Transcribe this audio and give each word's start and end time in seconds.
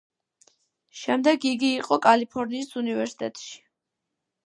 შემდეგ 1.01 1.45
იგი 1.51 1.71
იყო 1.83 2.01
კალიფორნიის 2.09 2.75
უნივერსიტეტში. 2.85 3.57